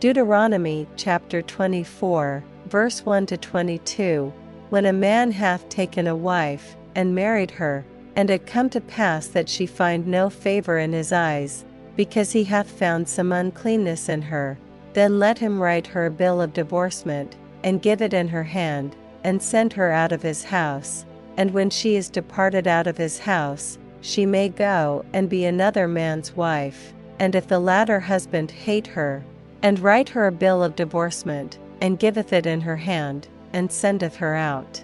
[0.00, 4.32] Deuteronomy chapter 24, verse 1 to 22
[4.70, 9.26] When a man hath taken a wife, and married her, and it come to pass
[9.26, 11.64] that she find no favor in his eyes,
[11.96, 14.56] because he hath found some uncleanness in her,
[14.92, 18.94] then let him write her a bill of divorcement, and give it in her hand,
[19.24, 21.04] and send her out of his house.
[21.36, 25.88] And when she is departed out of his house, she may go and be another
[25.88, 26.92] man's wife.
[27.18, 29.24] And if the latter husband hate her,
[29.62, 34.16] and write her a bill of divorcement, and giveth it in her hand, and sendeth
[34.16, 34.82] her out.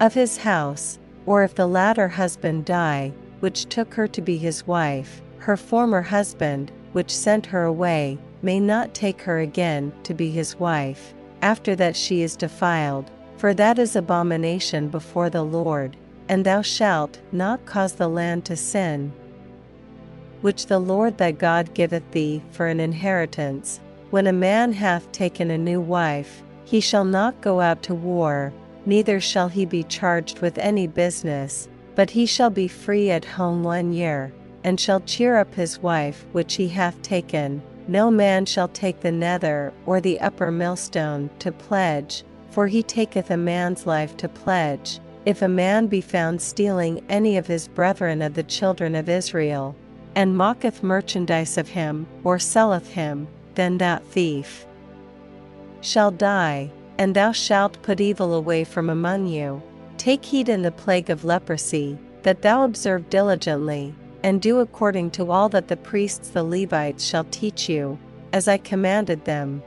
[0.00, 4.66] Of his house, or if the latter husband die, which took her to be his
[4.66, 10.30] wife, her former husband, which sent her away, may not take her again to be
[10.30, 15.96] his wife, after that she is defiled, for that is abomination before the Lord,
[16.28, 19.12] and thou shalt not cause the land to sin,
[20.40, 23.80] which the Lord thy God giveth thee for an inheritance.
[24.10, 28.52] When a man hath taken a new wife, he shall not go out to war,
[28.84, 33.62] neither shall he be charged with any business, but he shall be free at home
[33.62, 34.32] one year,
[34.64, 37.62] and shall cheer up his wife which he hath taken.
[37.88, 43.30] No man shall take the nether or the upper millstone to pledge, for he taketh
[43.30, 44.98] a man's life to pledge.
[45.24, 49.76] If a man be found stealing any of his brethren of the children of Israel,
[50.16, 54.66] and mocketh merchandise of him, or selleth him, then that thief
[55.82, 59.62] shall die, and thou shalt put evil away from among you.
[59.98, 65.30] Take heed in the plague of leprosy, that thou observe diligently, and do according to
[65.30, 67.98] all that the priests the Levites shall teach you,
[68.32, 69.62] as I commanded them.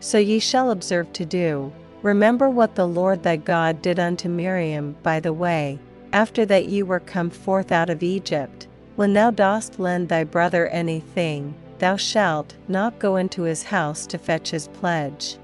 [0.00, 1.72] So ye shall observe to do.
[2.02, 5.78] Remember what the Lord thy God did unto Miriam by the way,
[6.12, 10.68] after that ye were come forth out of Egypt when thou dost lend thy brother
[10.68, 15.36] anything, thou shalt not go into his house to fetch his pledge.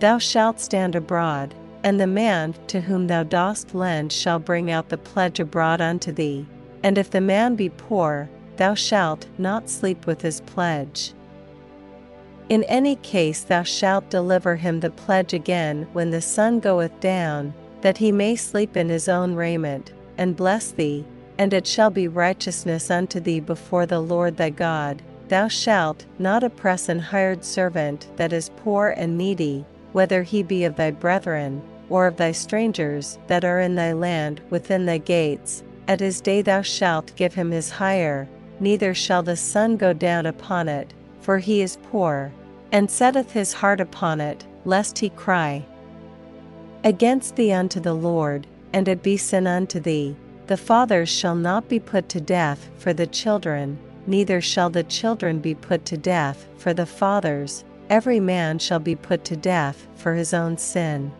[0.00, 4.88] Thou shalt stand abroad, and the man to whom thou dost lend shall bring out
[4.88, 6.46] the pledge abroad unto thee.
[6.82, 11.14] And if the man be poor, thou shalt not sleep with his pledge.
[12.48, 17.54] In any case, thou shalt deliver him the pledge again when the sun goeth down,
[17.80, 21.04] that he may sleep in his own raiment, and bless thee,
[21.38, 25.02] and it shall be righteousness unto thee before the Lord thy God.
[25.28, 30.64] Thou shalt not oppress an hired servant that is poor and needy, whether he be
[30.64, 35.62] of thy brethren, or of thy strangers that are in thy land within thy gates.
[35.88, 38.28] At his day thou shalt give him his hire,
[38.60, 42.32] neither shall the sun go down upon it, for he is poor,
[42.72, 45.64] and setteth his heart upon it, lest he cry
[46.86, 50.14] against thee unto the Lord, and it be sin unto thee.
[50.46, 55.40] The fathers shall not be put to death for the children, neither shall the children
[55.40, 60.14] be put to death for the fathers, every man shall be put to death for
[60.14, 61.10] his own sin.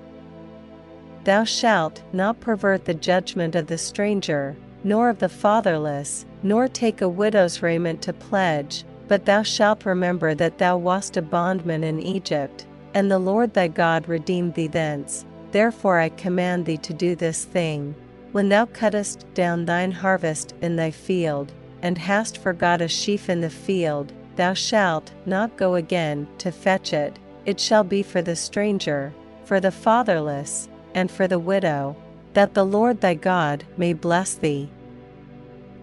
[1.24, 4.54] Thou shalt not pervert the judgment of the stranger,
[4.84, 10.36] nor of the fatherless, nor take a widow's raiment to pledge, but thou shalt remember
[10.36, 12.64] that thou wast a bondman in Egypt,
[12.94, 15.24] and the Lord thy God redeemed thee thence.
[15.50, 17.96] Therefore I command thee to do this thing.
[18.36, 23.40] When thou cuttest down thine harvest in thy field, and hast forgot a sheaf in
[23.40, 28.36] the field, thou shalt not go again to fetch it, it shall be for the
[28.36, 29.14] stranger,
[29.46, 31.96] for the fatherless, and for the widow,
[32.34, 34.68] that the Lord thy God may bless thee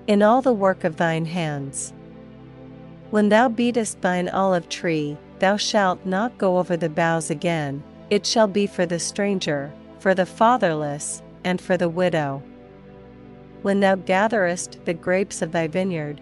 [0.05, 1.91] in all the work of thine hands.
[3.09, 7.81] When thou beatest thine olive tree, thou shalt not go over the boughs again,
[8.11, 12.41] it shall be for the stranger, for the fatherless, and for the widow.
[13.61, 16.21] When thou gatherest the grapes of thy vineyard,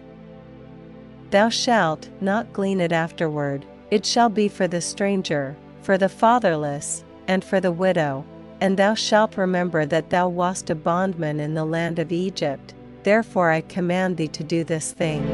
[1.30, 7.04] thou shalt not glean it afterward, it shall be for the stranger, for the fatherless,
[7.26, 8.24] and for the widow,
[8.60, 13.50] and thou shalt remember that thou wast a bondman in the land of Egypt, therefore
[13.50, 15.26] I command thee to do this thing.